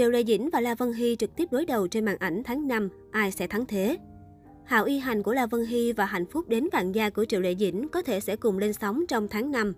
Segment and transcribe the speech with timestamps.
[0.00, 2.68] Triệu Lê Dĩnh và La Vân Hy trực tiếp đối đầu trên màn ảnh tháng
[2.68, 3.98] 5, ai sẽ thắng thế?
[4.64, 7.40] Hạo y hành của La Vân Hy và hạnh phúc đến vạn gia của Triệu
[7.40, 9.72] Lệ Dĩnh có thể sẽ cùng lên sóng trong tháng 5.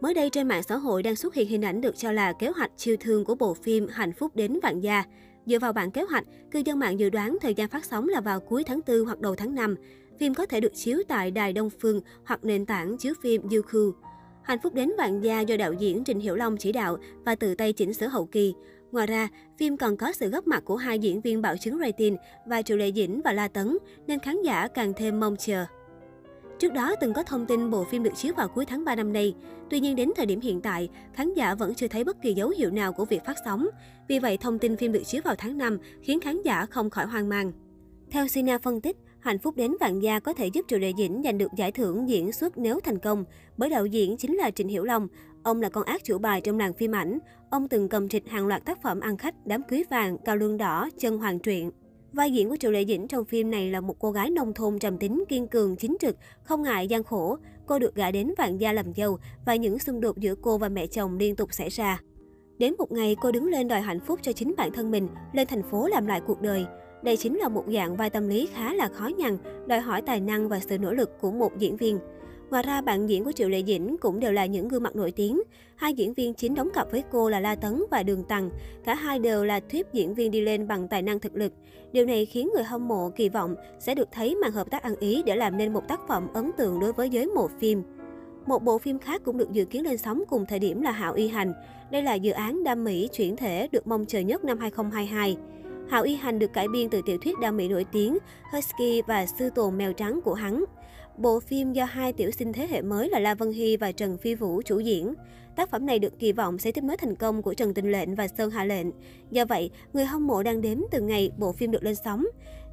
[0.00, 2.48] Mới đây trên mạng xã hội đang xuất hiện hình ảnh được cho là kế
[2.48, 5.04] hoạch chiêu thương của bộ phim Hạnh phúc đến vạn gia.
[5.46, 8.20] Dựa vào bản kế hoạch, cư dân mạng dự đoán thời gian phát sóng là
[8.20, 9.76] vào cuối tháng 4 hoặc đầu tháng 5.
[10.20, 13.92] Phim có thể được chiếu tại Đài Đông Phương hoặc nền tảng chiếu phim Youku.
[14.42, 17.54] Hạnh phúc đến vạn gia do đạo diễn Trình Hiểu Long chỉ đạo và tự
[17.54, 18.54] tay chỉnh sửa hậu kỳ.
[18.92, 19.28] Ngoài ra,
[19.58, 22.76] phim còn có sự góp mặt của hai diễn viên bảo chứng rating và Triệu
[22.76, 25.64] Lệ Dĩnh và La Tấn, nên khán giả càng thêm mong chờ.
[26.58, 29.12] Trước đó từng có thông tin bộ phim được chiếu vào cuối tháng 3 năm
[29.12, 29.34] nay.
[29.70, 32.48] Tuy nhiên đến thời điểm hiện tại, khán giả vẫn chưa thấy bất kỳ dấu
[32.48, 33.66] hiệu nào của việc phát sóng.
[34.08, 37.06] Vì vậy, thông tin phim được chiếu vào tháng 5 khiến khán giả không khỏi
[37.06, 37.52] hoang mang.
[38.10, 41.20] Theo Sina phân tích, Hạnh phúc đến vạn gia có thể giúp Triệu Lệ Dĩnh
[41.24, 43.24] giành được giải thưởng diễn xuất nếu thành công,
[43.56, 45.08] bởi đạo diễn chính là Trịnh Hiểu Long.
[45.42, 47.18] Ông là con ác chủ bài trong làng phim ảnh.
[47.50, 50.56] Ông từng cầm trịch hàng loạt tác phẩm ăn khách, đám cưới vàng, cao lương
[50.56, 51.70] đỏ, chân hoàng truyện.
[52.12, 54.78] Vai diễn của Triệu Lệ Dĩnh trong phim này là một cô gái nông thôn
[54.78, 57.36] trầm tính, kiên cường, chính trực, không ngại gian khổ.
[57.66, 60.68] Cô được gả đến vạn gia làm dâu và những xung đột giữa cô và
[60.68, 62.00] mẹ chồng liên tục xảy ra.
[62.58, 65.46] Đến một ngày, cô đứng lên đòi hạnh phúc cho chính bản thân mình, lên
[65.46, 66.66] thành phố làm lại cuộc đời.
[67.02, 70.20] Đây chính là một dạng vai tâm lý khá là khó nhằn, đòi hỏi tài
[70.20, 71.98] năng và sự nỗ lực của một diễn viên.
[72.50, 75.12] Ngoài ra, bạn diễn của Triệu Lệ Dĩnh cũng đều là những gương mặt nổi
[75.12, 75.42] tiếng.
[75.76, 78.50] Hai diễn viên chính đóng cặp với cô là La Tấn và Đường Tằng.
[78.84, 81.52] Cả hai đều là thuyết diễn viên đi lên bằng tài năng thực lực.
[81.92, 84.96] Điều này khiến người hâm mộ kỳ vọng sẽ được thấy màn hợp tác ăn
[84.96, 87.82] ý để làm nên một tác phẩm ấn tượng đối với giới mộ phim.
[88.46, 91.14] Một bộ phim khác cũng được dự kiến lên sóng cùng thời điểm là Hạo
[91.14, 91.52] Y Hành.
[91.90, 95.36] Đây là dự án đam mỹ chuyển thể được mong chờ nhất năm 2022.
[95.88, 98.18] Hạo Y Hành được cải biên từ tiểu thuyết đam mỹ nổi tiếng
[98.52, 100.64] Husky và Sư tồn mèo trắng của hắn.
[101.16, 104.18] Bộ phim do hai tiểu sinh thế hệ mới là La Vân Hy và Trần
[104.18, 105.14] Phi Vũ chủ diễn.
[105.56, 108.14] Tác phẩm này được kỳ vọng sẽ tiếp nối thành công của Trần Tình Lệnh
[108.14, 108.86] và Sơn Hạ Lệnh.
[109.30, 112.26] Do vậy, người hâm mộ đang đếm từ ngày bộ phim được lên sóng.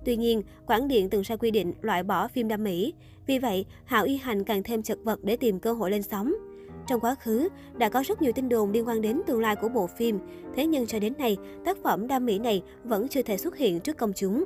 [0.06, 2.94] Tuy nhiên, Quảng Điện từng ra quy định loại bỏ phim đam mỹ.
[3.28, 6.34] Vì vậy, Hạo Y Hành càng thêm chật vật để tìm cơ hội lên sóng.
[6.90, 9.70] Trong quá khứ, đã có rất nhiều tin đồn liên quan đến tương lai của
[9.70, 10.20] bộ phim.
[10.56, 13.80] Thế nhưng cho đến nay, tác phẩm đam mỹ này vẫn chưa thể xuất hiện
[13.80, 14.44] trước công chúng.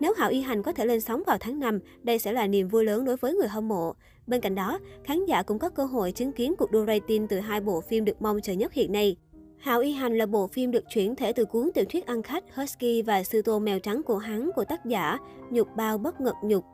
[0.00, 2.68] Nếu Hạo Y Hành có thể lên sóng vào tháng 5, đây sẽ là niềm
[2.68, 3.94] vui lớn đối với người hâm mộ.
[4.26, 7.40] Bên cạnh đó, khán giả cũng có cơ hội chứng kiến cuộc đua rating từ
[7.40, 9.16] hai bộ phim được mong chờ nhất hiện nay.
[9.58, 12.44] Hạo Y Hành là bộ phim được chuyển thể từ cuốn tiểu thuyết ăn khách
[12.54, 15.18] Husky và sư tô mèo trắng của hắn của tác giả
[15.50, 16.64] Nhục Bao Bất Ngật Nhục.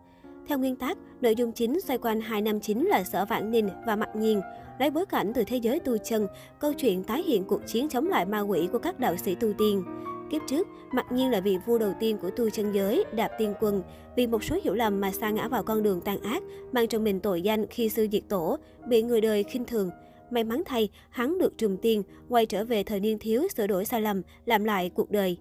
[0.48, 3.68] Theo nguyên tắc, nội dung chính xoay quanh hai nam chính là Sở Vãn Ninh
[3.86, 4.40] và Mặc Nhiên,
[4.78, 6.26] lấy bối cảnh từ thế giới tu chân,
[6.58, 9.52] câu chuyện tái hiện cuộc chiến chống lại ma quỷ của các đạo sĩ tu
[9.58, 9.84] tiên.
[10.30, 13.54] Kiếp trước, mặc nhiên là vị vua đầu tiên của tu chân giới, đạp tiên
[13.60, 13.82] quân.
[14.16, 16.42] Vì một số hiểu lầm mà sa ngã vào con đường tàn ác,
[16.72, 19.90] mang trong mình tội danh khi sư diệt tổ, bị người đời khinh thường.
[20.30, 23.84] May mắn thay, hắn được trùng tiên, quay trở về thời niên thiếu sửa đổi
[23.84, 25.36] sai lầm, làm lại cuộc đời.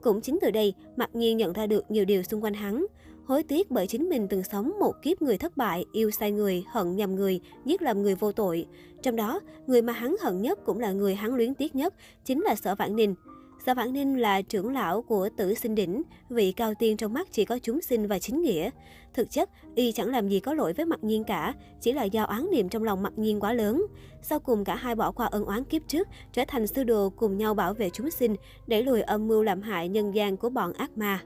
[0.00, 2.86] Cũng chính từ đây, mặc nhiên nhận ra được nhiều điều xung quanh hắn.
[3.26, 6.64] Hối tiếc bởi chính mình từng sống một kiếp người thất bại, yêu sai người,
[6.68, 8.66] hận nhầm người, giết làm người vô tội.
[9.02, 11.94] Trong đó, người mà hắn hận nhất cũng là người hắn luyến tiếc nhất,
[12.24, 13.14] chính là Sở Vãn Ninh.
[13.66, 17.28] Sở Vãn Ninh là trưởng lão của tử sinh đỉnh, vị cao tiên trong mắt
[17.32, 18.70] chỉ có chúng sinh và chính nghĩa.
[19.14, 22.22] Thực chất, y chẳng làm gì có lỗi với mặt nhiên cả, chỉ là do
[22.22, 23.86] oán niệm trong lòng mặt nhiên quá lớn.
[24.22, 27.38] Sau cùng cả hai bỏ qua ân oán kiếp trước, trở thành sư đồ cùng
[27.38, 28.36] nhau bảo vệ chúng sinh,
[28.66, 31.20] đẩy lùi âm mưu làm hại nhân gian của bọn ác ma.